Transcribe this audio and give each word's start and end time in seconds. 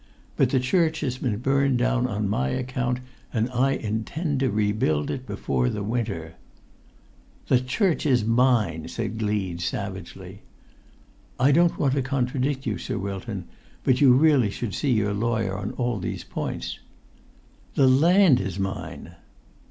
But 0.35 0.49
the 0.49 0.59
church 0.59 1.01
has 1.01 1.19
been 1.19 1.37
burnt 1.37 1.77
down 1.77 2.07
on 2.07 2.27
my 2.27 2.47
account, 2.49 3.01
and 3.31 3.51
I 3.51 3.73
intend 3.73 4.39
to 4.39 4.49
rebuild 4.49 5.11
it 5.11 5.27
before 5.27 5.69
the 5.69 5.83
winter." 5.83 6.33
"The 7.49 7.59
church 7.59 8.07
is 8.07 8.25
mine!" 8.25 8.87
said 8.87 9.19
Gleed, 9.19 9.61
savagely. 9.61 10.41
"I 11.39 11.51
don't 11.51 11.77
want 11.77 11.93
to 11.93 12.01
contradict 12.01 12.65
you, 12.65 12.79
Sir 12.79 12.97
Wilton; 12.97 13.45
but 13.83 14.01
you 14.01 14.07
should 14.13 14.21
really 14.21 14.49
see 14.51 14.91
your 14.91 15.13
lawyer 15.13 15.55
on 15.55 15.73
all 15.73 15.99
these 15.99 16.23
points." 16.23 16.79
"The 17.75 17.85
land 17.87 18.39
is 18.41 18.57
mine!" 18.57 19.13